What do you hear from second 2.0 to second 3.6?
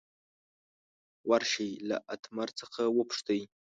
اتمر څخه وپوښتئ.